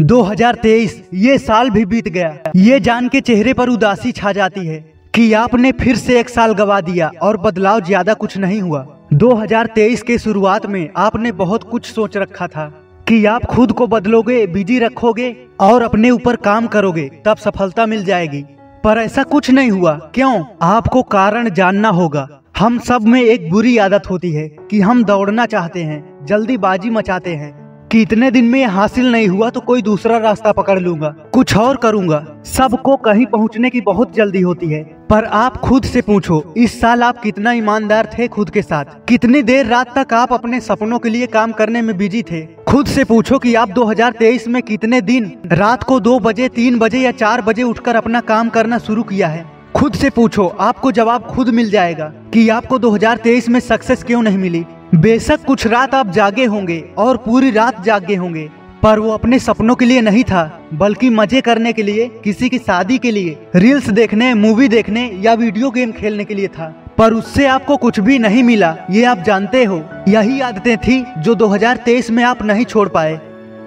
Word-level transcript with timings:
2023 0.00 0.92
ये 1.14 1.38
साल 1.38 1.70
भी 1.70 1.84
बीत 1.84 2.08
गया। 2.08 2.52
ये 2.56 2.80
जान 2.80 3.08
के 3.08 3.20
चेहरे 3.20 3.52
पर 3.52 3.68
उदासी 3.68 4.12
छा 4.12 4.32
जाती 4.32 4.66
है 4.66 4.78
कि 5.14 5.32
आपने 5.32 5.72
फिर 5.72 5.96
से 5.96 6.18
एक 6.20 6.28
साल 6.28 6.52
गवा 6.54 6.80
दिया 6.80 7.10
और 7.22 7.36
बदलाव 7.36 7.80
ज़्यादा 7.80 8.14
कुछ 8.14 8.36
नहीं 8.38 8.60
हुआ। 8.62 8.86
2023 9.12 10.02
के 10.02 10.18
शुरुआत 10.18 10.66
में 10.66 10.88
आपने 10.96 11.32
बहुत 11.32 11.62
कुछ 11.62 11.86
सोच 11.86 12.16
रखा 12.16 12.46
था 12.46 12.66
कि 13.08 13.24
आप 13.24 13.44
खुद 13.44 13.72
को 13.72 13.86
बदलोगे, 13.86 14.46
बिज़ी 14.46 14.78
रखोगे 14.78 15.36
और 15.60 15.82
अपने 15.82 16.10
ऊपर 16.10 16.36
काम 16.36 16.66
करोगे, 16.66 17.10
तब 17.24 17.36
सफलता 17.36 17.86
मिल 17.86 18.04
जाएगी। 18.04 18.44
पर 18.84 18.98
ऐसा 18.98 19.22
कुछ 19.22 19.50
नहीं 19.50 19.70
हुआ। 19.70 19.92
क्यों? 20.14 20.44
आपको 20.62 21.02
कारण 21.02 21.50
जानना 21.50 21.88
होगा। 21.88 22.28
हम 22.58 22.78
सब 22.78 23.02
में 23.02 23.22
एक 23.22 23.50
बुरी 23.50 23.78
आदत 23.78 24.10
होती 24.10 24.32
है 24.32 24.48
कि 24.70 24.80
हम 24.80 25.04
दौड़ना 25.04 25.46
चाहते 25.46 25.82
हैं, 25.82 26.26
जल्दीबाजी 26.26 26.90
मचाते 26.90 27.34
हैं। 27.34 27.59
कि 27.92 28.02
इतने 28.02 28.30
दिन 28.30 28.44
में 28.44 28.66
हासिल 28.66 29.12
नहीं 29.12 29.28
हुआ 29.28 29.50
तो 29.50 29.60
कोई 29.60 29.82
दूसरा 29.82 30.18
रास्ता 30.18 30.52
पकड़ 30.52 30.80
लूँगा। 30.80 31.08
कुछ 31.08 31.56
और 31.56 31.76
करूँगा। 31.76 32.42
सबको 32.44 32.96
कहीं 32.96 33.26
पहुँचने 33.26 33.70
की 33.70 33.80
बहुत 33.80 34.14
जल्दी 34.14 34.40
होती 34.40 34.66
है। 34.66 34.82
पर 35.10 35.24
आप 35.24 35.56
खुद 35.56 35.84
से 35.84 36.00
पूछो, 36.00 36.54
इस 36.56 36.80
साल 36.80 37.02
आप 37.02 37.20
कितना 37.20 37.52
ईमानदार 37.52 38.10
थे 38.18 38.28
खुद 38.28 38.50
के 38.50 38.62
साथ? 38.62 38.84
कितनी 39.08 39.42
देर 39.42 39.66
रात 39.66 39.98
तक 39.98 40.14
आप 40.14 40.32
अपने 40.32 40.60
सपनों 40.60 40.98
के 40.98 41.08
लिए 41.08 41.26
काम 41.26 41.52
करने 41.52 41.82
में 41.82 41.96
बिज़ी 41.96 42.22
थे? 42.22 42.42
खुद 42.42 42.86
से 42.86 43.04
पूछो 43.04 43.38
कि 43.38 43.54
आप 43.54 43.68
2023 43.68 44.48
में 44.48 44.62
कितने 44.62 45.00
दिन, 45.00 45.32
रात 45.46 45.82
को 45.82 46.00
दो 46.00 46.18
बजे, 46.18 46.48
तीन 46.48 46.78
बजे 46.78 46.98
या 46.98 47.10
चार 47.10 47.42
बजे 47.42 47.62
उठकर 47.62 47.96
अपना 47.96 48.20
काम 48.20 48.48
करना 48.48 48.78
शुरू 48.78 49.02
किया 49.02 49.28
है? 49.28 49.46
खुद 49.74 49.94
से 49.94 50.10
पूछो, 50.10 50.46
आपको 50.46 50.92
जवाब 50.92 51.22
खुद 51.22 51.48
मिल 51.48 51.70
जाएगा 51.70 52.04
कि 52.04 52.48
आपको 52.48 52.78
2023 52.78 53.48
में 53.48 53.60
सक्सेस 53.60 54.04
क्यों 54.04 54.22
नहीं 54.22 54.38
मिली? 54.38 54.64
बेशक 54.94 55.44
कुछ 55.44 55.66
रात 55.66 55.94
आप 55.94 56.10
जागे 56.10 56.44
होंगे 56.44 56.84
और 56.98 57.16
पूरी 57.16 57.50
रात 57.50 57.84
जागे 57.84 58.14
होंगे, 58.14 58.50
पर 58.82 58.98
वो 58.98 59.10
अपने 59.10 59.38
सपनों 59.38 59.74
के 59.74 59.84
लिए 59.84 60.00
नहीं 60.00 60.24
था, 60.24 60.60
बल्कि 60.74 61.10
मज़े 61.10 61.40
करने 61.40 61.72
के 61.72 61.82
लिए, 61.82 62.08
किसी 62.24 62.48
की 62.48 62.58
शादी 62.58 62.98
के 62.98 63.10
लिए 63.10 63.36
रील्स 63.56 63.88
देखने 63.90 64.34
मूवी 64.34 64.68
देखने 64.68 65.06
या 65.20 65.34
वीडियो 65.34 65.70
गेम 65.70 65.92
खेलने 65.92 66.24
के 66.24 66.34
लिए 66.34 66.48
था। 66.48 66.74
पर 66.98 67.14
उससे 67.14 67.46
आपको 67.46 67.76
कुछ 67.76 68.00
भी 68.00 68.18
नहीं 68.18 68.42
मिला, 68.42 68.76
ये 68.90 69.04
आप 69.04 69.18
जानते 69.18 69.64
हो। 69.64 69.82
यही 70.08 70.40
आदतें 70.40 70.76
थी 70.78 71.04
जो 71.18 71.34
2023 71.34 72.10
में 72.10 72.24
आप 72.24 72.42
नहीं 72.42 72.64
छोड़ 72.64 72.88
पाए। 72.88 73.20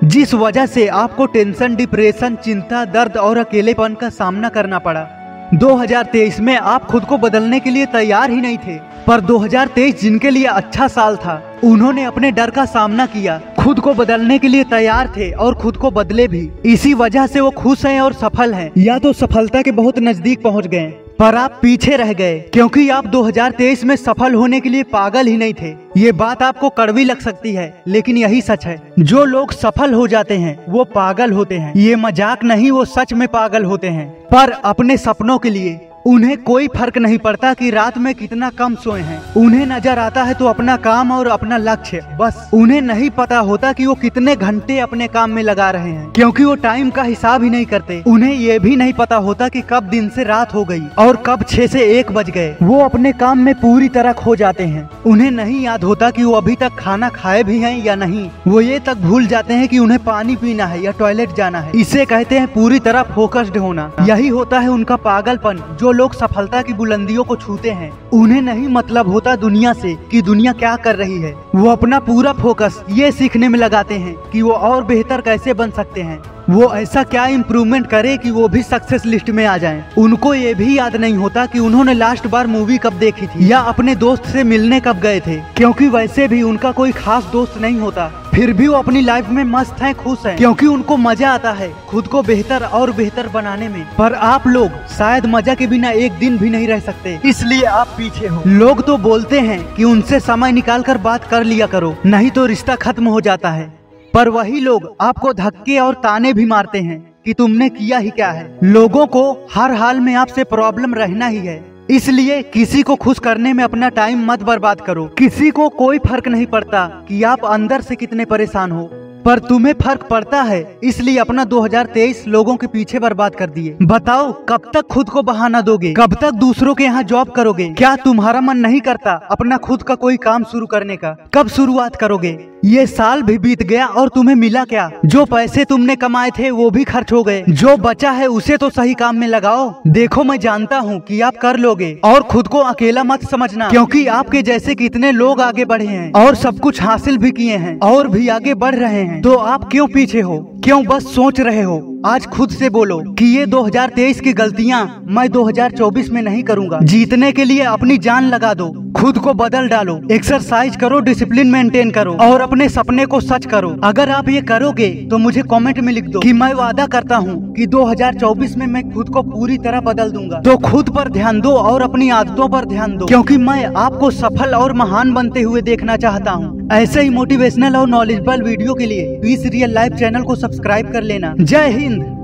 जिस 0.04 0.34
वजह 0.34 0.66
से 0.66 0.88
आपको 0.88 1.26
टेंशन 1.26 1.76
डिप्रेशन 1.76 2.36
चिंता, 2.36 2.86
दर्द 2.86 3.18
और 3.18 3.38
अकेलेपन 3.38 3.94
का 3.94 4.10
सामना 4.10 4.50
करना 4.50 4.80
पड़ा। 4.80 5.08
2023 5.54 6.40
में 6.40 6.56
आप 6.58 6.86
खुद 6.86 7.04
को 7.06 7.18
बदलने 7.18 7.60
के 7.60 7.70
लिए 7.70 7.86
तैयार 7.86 8.32
ही 8.32 8.42
नहीं 8.42 8.58
थे, 8.58 8.78
पर 9.08 9.22
2023 9.22 10.02
जिनके 10.02 10.30
लिए 10.30 10.46
अच्छा 10.46 10.88
साल 10.88 11.16
था, 11.16 11.42
उन्होंने 11.64 12.04
अपने 12.04 12.32
डर 12.32 12.50
का 12.50 12.66
सामना 12.66 13.06
किया। 13.06 13.42
खुद 13.60 13.80
को 13.80 13.94
बदलने 13.94 14.40
के 14.40 14.48
लिए 14.48 14.64
तैयार 14.64 15.14
थे 15.18 15.32
और 15.32 15.56
खुद 15.56 15.78
को 15.78 15.92
बदले 15.92 16.28
भी। 16.28 16.50
इसी 16.66 16.94
वजह 16.94 17.28
से 17.28 17.40
वो 17.40 17.50
खुश 17.50 17.86
हैं 17.86 18.02
और 18.02 18.14
सफल 18.14 18.54
हैं। 18.54 18.72
या 18.78 19.00
तो 19.00 19.14
सफलता 19.14 19.62
के 19.62 19.72
बहुत 19.72 20.00
नज़दीक 20.00 20.44
पहुँच 20.44 20.68
गए। 20.68 20.94
पर 21.20 21.36
आप 21.36 21.60
पीछे 21.62 21.96
रह 21.98 22.12
गए, 22.14 22.40
क्योंकि 22.54 22.88
आप 22.90 23.06
2023 23.08 23.84
में 23.84 23.96
सफल 23.96 24.34
होने 24.34 24.60
के 24.60 24.70
लिए 24.70 24.84
पागल 24.84 25.28
ही 25.28 25.36
नहीं 25.38 25.54
थे। 25.54 25.74
ये 25.98 26.12
बात 26.12 26.42
आपको 26.44 26.70
कड़वी 26.70 27.04
लग 27.04 27.20
सकती 27.20 27.54
है, 27.54 27.84
लेकिन 27.88 28.18
यही 28.18 28.42
सच 28.42 28.66
है। 28.66 28.78
जो 29.00 29.24
लोग 29.26 29.52
सफल 29.52 29.94
हो 29.94 30.08
जाते 30.08 30.38
हैं, 30.38 30.58
वो 30.70 30.84
पागल 30.86 31.32
होते 31.32 31.58
हैं। 31.58 31.74
ये 31.76 31.96
मज़ाक 31.96 32.44
नहीं, 32.44 32.72
वो 32.72 32.86
सच 32.86 33.14
में 33.14 33.28
पागल 33.28 33.64
होते 33.64 33.88
हैं। 33.88 34.10
पर 34.28 34.52
अपने 34.66 34.98
सपनों 34.98 35.38
के 35.38 35.50
लिए 35.50 35.80
उन्हें 36.06 36.38
कोई 36.44 36.68
फ़र्क 36.68 36.98
नहीं 36.98 37.18
पड़ता 37.18 37.54
कि 37.54 37.70
रात 37.72 37.98
में 37.98 38.14
कितना 38.16 38.50
कम 38.52 38.74
सोए 38.76 39.02
हैं। 39.02 39.22
उन्हें 39.36 39.66
नज़र 39.66 40.00
आता 40.00 40.24
है 40.24 40.34
तो 40.34 40.46
अपना 40.46 40.76
काम 40.78 41.12
और 41.12 41.28
अपना 41.28 41.58
लक्ष्य, 41.58 42.02
बस। 42.20 42.50
उन्हें 42.54 42.82
नहीं 42.82 43.10
पता 43.10 43.38
होता 43.40 43.72
कि 43.74 43.86
वो 43.86 43.94
कितने 43.96 44.36
घंटे 44.36 44.80
अपने 44.80 45.08
काम 45.08 45.30
में 45.30 45.42
लगा 45.44 45.70
रहे 45.72 45.90
हैं, 45.90 46.12
क्योंकि 46.12 46.44
वो 46.44 46.56
टाइम 46.56 46.90
का 46.90 47.04
हिसाब 47.04 47.44
ही 47.44 47.50
नहीं 47.50 47.66
करते। 47.66 48.02
उन्हें 48.08 48.34
ये 48.34 48.58
भी 48.60 48.76
नहीं 48.76 48.94
पता 48.94 49.16
होता 49.18 49.48
कि 49.50 49.62
कब 49.70 49.84
दिन 49.84 50.10
से 50.10 50.24
रात 50.24 50.54
हो 50.54 50.64
गई 50.66 50.84
और 51.00 51.22
कब 51.26 51.44
छह 51.44 51.68
से 51.68 51.86
एक 52.00 52.12
बज 52.12 52.30
गए। 52.30 52.56
वो 52.64 52.80
अपने 52.80 53.12
काम 53.14 53.40
में 53.40 53.54
पूरी 53.56 53.90
तरह 53.90 54.14
खो 54.14 54.36
जाते 54.36 54.64
हैं। 54.66 54.90
उन्हें 55.06 55.32
नहीं 55.32 55.62
याद 55.62 55.84
होता 55.84 56.10
कि 56.10 56.24
वो 56.24 56.34
अभी 56.34 56.56
तक 56.56 56.76
खाना 56.80 57.10
खाए 57.12 57.44
भी 57.44 57.60
है 57.60 57.74
या 57.80 57.96
नहीं। 57.96 58.30
वो 58.48 58.62
ये 58.62 58.80
तक 58.80 58.98
भूल 59.00 59.28
जाते 59.28 59.54
हैं 59.54 59.68
कि 59.68 59.80
उन्हें 59.80 60.04
पानी 60.04 60.36
पीना 60.36 60.66
है 60.66 60.84
या 60.84 60.92
टॉयलेट 61.00 61.36
जाना 61.38 61.60
है। 61.60 61.72
इसे 61.76 62.06
कहते 62.06 62.40
हैं 62.40 62.54
पूरी 62.54 62.80
तरह 62.82 63.04
फोकस्ड 63.16 63.58
होना। 63.58 63.92
यही 64.02 64.28
होता 64.30 64.60
है 64.60 64.68
उनका 64.70 64.96
पागलपन, 65.04 65.64
जो 65.74 65.92
लोग 65.94 66.14
सफलता 66.14 66.62
की 66.62 66.74
बुलंदियों 66.74 67.24
को 67.24 67.36
छूते 67.36 67.72
हैं। 67.72 67.92
उन्हें 68.14 68.42
नहीं 68.42 68.68
मतलब 68.70 69.08
होता 69.08 69.36
दुनिया 69.36 69.74
से 69.74 69.96
कि 70.12 70.22
दुनिया 70.22 70.54
क्या 70.54 70.76
कर 70.78 70.96
रही 70.96 71.20
है। 71.22 71.34
वो 71.56 71.70
अपना 71.70 72.00
पूरा 72.02 72.34
फोकस 72.34 72.84
ये 72.90 73.12
सीखने 73.12 73.48
में 73.48 73.60
लगाते 73.60 73.96
हैं 73.96 74.16
कि 74.32 74.42
वो 74.42 74.52
और 74.52 74.84
बेहतर 74.84 75.22
कैसे 75.22 75.54
बन 75.54 75.72
सकते 75.72 76.02
हैं। 76.02 76.22
वो 76.50 76.74
ऐसा 76.76 77.04
क्या 77.04 77.26
इम्प्रूवमेंट 77.28 77.86
करे 77.88 78.16
कि 78.18 78.32
वो 78.32 78.48
भी 78.48 78.62
सक्सेस 78.64 79.06
लिस्ट 79.06 79.30
में 79.30 79.46
आ 79.46 79.58
जाएँ। 79.58 79.84
उनको 79.98 80.34
ये 80.34 80.54
भी 80.54 80.78
याद 80.78 80.96
नहीं 80.96 81.14
होता 81.14 81.46
कि 81.46 81.60
उन्होंने 81.60 81.94
लास्ट 81.94 82.28
बार 82.28 82.48
मूवी 82.48 82.78
कब 82.78 82.94
देखी 82.94 83.28
थी 83.28 83.52
या 83.52 83.60
अपने 83.62 83.96
दोस्त 83.96 84.26
से 84.26 84.44
मिलने 84.44 84.80
कब 84.80 85.00
गए 85.00 85.20
थे, 85.20 85.36
क्योंकि 85.56 85.88
वैसे 85.90 86.28
भी 86.28 86.42
उनका 86.44 86.72
कोई 86.72 86.92
खास 86.94 87.30
दोस्त 87.32 87.62
नहीं 87.62 87.80
होता। 87.80 88.12
फिर 88.34 88.52
भी 88.54 88.68
वो 88.68 88.76
अपनी 88.76 89.02
लाइफ 89.02 89.28
में 89.30 89.44
मस्त 89.44 89.82
हैं, 89.82 89.94
खुश 89.96 90.26
हैं। 90.26 90.36
क्योंकि 90.38 90.66
उनको 90.66 90.96
मज़ा 90.98 91.32
आता 91.32 91.52
है 91.52 91.70
खुद 91.90 92.08
को 92.08 92.22
बेहतर 92.24 92.64
और 92.64 92.92
बेहतर 92.92 93.28
बनाने 93.28 93.68
में। 93.70 93.86
पर 93.98 94.14
आप 94.14 94.48
लोग 94.48 94.78
शायद 94.88 95.26
मज़ा 95.26 95.56
के 95.56 95.68
बिना 95.68 95.90
एक 95.90 96.12
दिन 96.12 96.38
भी 96.38 96.50
नहीं 96.50 96.68
रह 96.68 96.80
सकते। 96.80 97.20
इसलिए 97.26 97.64
आप 97.64 97.88
पीछे 97.88 98.28
हो। 98.28 98.42
लोग 98.48 98.86
तो 98.86 98.98
बोलते 98.98 99.40
हैं 99.40 99.64
कि 99.76 99.84
उनसे 99.84 100.20
समय 100.20 100.52
निकाल 100.52 100.84
कर 100.84 100.98
बात 100.98 101.24
कर 101.24 101.44
लिया 101.44 101.68
करो, 101.68 101.96
नहीं 102.06 102.32
तो 102.32 102.46
रिश्ता 102.46 102.76
खत्म 102.76 103.08
हो 103.08 103.22
जाता 103.22 103.50
है। 103.50 103.68
पर 104.14 104.30
वही 104.30 104.60
लोग 104.60 104.96
आपको 105.02 105.34
धक्के 105.34 105.78
और 105.80 105.94
ताने 105.94 106.34
भी 106.34 106.46
मारते 106.46 106.80
हैं 106.80 107.00
कि 107.26 107.34
तुमने 107.34 107.70
किया 107.70 107.98
ही 107.98 108.10
क्या 108.10 108.32
है। 108.32 108.60
लोगों 108.64 109.06
को 109.08 109.32
हर 109.54 109.74
हाल 109.74 110.00
में 110.00 110.14
आपसे 110.16 110.44
प्रॉब्लम 110.44 110.94
रहना 110.96 111.28
ही 111.28 111.38
है। 111.38 111.73
इसलिए 111.90 112.42
किसी 112.44 112.82
को 112.82 112.96
खुश 112.96 113.20
करने 113.20 113.54
में 113.54 113.64
अपना 113.64 113.90
टाइम 113.90 114.32
मत 114.32 114.44
बर्बाद 114.44 114.82
करो। 114.82 115.06
किसी 115.06 115.50
को 115.50 115.70
कोई 115.70 115.98
फ़र्क 115.98 116.28
नहीं 116.28 116.46
पड़ता 116.46 117.06
कि 117.08 117.24
आप 117.24 117.46
अंदर 117.46 117.82
से 117.82 117.96
कितने 117.96 118.26
परेशान 118.26 118.72
हो। 118.72 118.90
पर 119.26 119.40
तुम्हें 119.40 119.74
फ़र्क 119.74 120.04
पड़ता 120.04 120.42
है, 120.42 120.80
इसलिए 120.84 121.18
अपना 121.18 121.46
2023 121.46 122.28
लोगों 122.28 122.56
के 122.56 122.68
पीछे 122.68 123.00
बर्बाद 123.00 123.36
कर 123.36 123.50
दिए। 123.50 123.78
बताओ, 123.82 124.34
कब 124.50 124.72
तक 124.74 124.82
खुद 124.82 125.10
को 125.10 125.22
बहाना 125.22 125.62
दोगे? 125.62 125.94
कब 125.94 126.14
तक 126.14 126.32
दूसरों 126.32 126.76
के 126.76 126.84
यहाँ 126.84 127.04
जॉब 127.04 127.30
करोगे? 127.30 127.70
क्या 127.70 127.96
तुम्हारा 127.96 128.42
मन 128.42 128.58
नहीं 128.58 128.82
करता 128.82 129.12
अपना 129.12 129.58
खुद 129.58 129.84
का 129.84 129.96
कोई 129.96 130.18
काम 130.18 130.44
शुरू 130.44 130.66
करने 130.66 130.96
का? 130.96 131.18
कब 131.34 131.48
शुरुआत 131.48 131.96
करोगे? 131.96 132.53
ये 132.66 132.86
साल 132.88 133.22
भी 133.22 133.38
बीत 133.38 133.64
गया 133.64 133.86
और 133.86 134.10
तुम्हें 134.10 134.36
मिला 134.36 134.66
क्या? 134.66 134.92
जो 135.06 135.26
पैसे 135.26 135.66
तुमने 135.66 135.96
कमाए 135.96 136.30
थे, 136.30 136.52
वो 136.52 136.70
भी 136.70 136.84
खर्च 136.84 137.12
हो 137.14 137.24
गए। 137.24 137.44
जो 137.50 137.78
बचा 137.78 138.12
है, 138.12 138.28
उसे 138.28 138.58
तो 138.58 138.70
सही 138.70 138.94
काम 138.94 139.16
में 139.16 139.28
लगाओ। 139.28 139.82
देखो, 139.88 140.24
मैं 140.24 140.40
जानता 140.40 140.78
हूँ 140.78 141.00
कि 141.00 141.22
आप 141.22 141.34
कर 141.42 141.58
लोगे। 141.58 142.00
और 142.04 142.24
खुद 142.24 142.48
को 142.48 142.58
अकेला 142.58 143.04
मत 143.04 143.26
समझना, 143.30 143.70
क्योंकि 143.70 144.08
आपके 144.08 144.42
जैसे 144.42 144.76
कितने 144.76 145.12
लोग 145.12 145.42
आगे 145.42 145.66
बढ़े 145.66 145.86
हैं 145.86 146.12
और 146.12 146.36
सब 146.36 146.60
कुछ 146.60 146.82
हासिल 146.82 147.18
भी 147.18 147.32
किए 147.32 147.58
हैं 147.58 147.80
और 147.80 148.08
भी 148.08 148.28
आगे 148.28 148.54
बढ़ 148.54 148.76
रहे 148.76 149.04
हैं। 149.04 149.22
तो 149.22 149.36
आप 149.36 149.70
क्यों 149.72 149.88
पीछे 149.88 150.22
हो? 150.22 150.38
क्यों 150.64 150.86
बस 150.86 151.04
सोच 151.04 151.40
रहे 151.40 151.62
हो? 151.62 152.02
आज 152.06 152.26
खुद 152.26 152.50
से 152.50 152.70
बोलो 152.70 153.00
कि 153.00 153.26
ये 153.26 153.46
2023 153.46 154.22
की 154.22 154.34
गलतियाँ 154.34 155.04
मैं 155.08 155.30
2024 155.30 156.10
में 156.10 156.22
नहीं 156.22 156.44
करूँगा। 156.44 156.80
जीतने 156.84 157.32
के 157.32 157.44
लिए 157.44 157.62
अपनी 157.62 157.98
जान 157.98 158.24
लगा 158.24 158.54
दो। 158.54 158.83
खुद 158.94 159.18
को 159.18 159.34
बदल 159.34 159.68
डालो। 159.68 160.00
एक्सरसाइज 160.12 160.76
करो 160.76 161.00
डिसिप्लिन 161.02 161.48
मेंटेन 161.48 161.92
करो 161.92 162.14
और 162.22 162.42
अपने 162.42 162.68
सपने 162.70 163.06
को 163.06 163.20
सच 163.22 163.46
करो। 163.46 163.70
अगर 163.84 164.10
आप 164.12 164.30
ये 164.30 164.42
करोगे 164.44 164.90
तो 165.12 165.18
मुझे 165.18 165.42
कमेंट 165.52 165.80
में 165.80 165.92
लिख 165.94 166.06
दो 166.06 166.20
कि 166.20 166.34
मैं 166.34 166.54
वादा 166.54 166.86
करता 166.88 167.18
हूँ 167.18 167.54
कि 167.54 167.68
2024 167.68 168.56
में 168.58 168.66
मैं 168.68 168.90
खुद 168.92 169.10
को 169.10 169.24
पूरी 169.24 169.58
तरह 169.60 169.82
बदल 169.82 170.12
दूँगा। 170.12 170.40
तो 170.42 170.58
खुद 170.60 170.90
पर 170.90 171.10
ध्यान 171.12 171.42
दो 171.42 171.52
और 171.52 171.82
अपनी 171.82 172.10
आदतों 172.12 172.50
पर 172.50 172.66
ध्यान 172.66 172.98
दो, 172.98 173.06
क्योंकि 173.06 173.38
मैं 173.40 173.66
आपको 173.66 174.12
सफल 174.14 174.56
और 174.56 174.74
महान 174.76 175.14
बनते 175.14 175.42
हुए 175.42 175.62
देखना 175.64 175.98
चाहता 175.98 176.32
हूँ। 176.32 176.68
ऐसे 176.72 177.02
ही 177.02 177.10
मोटिवेशनल 177.12 177.76
और 177.76 177.88
नॉलेजेबल 177.90 178.44
वीडियो 178.44 178.74
के 178.74 178.86
लिए 178.86 179.20
प्लीज़ 179.22 179.48
रियल 179.48 179.74
लाइफ 179.74 179.94
चैनल 179.94 180.24
को 180.24 180.36
सब्सक्राइब 180.38 180.92
कर 180.94 181.04
लेना। 181.04 181.34
जय 181.40 181.70
हिंद। 181.70 182.23